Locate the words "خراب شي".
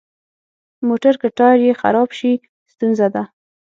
1.81-2.31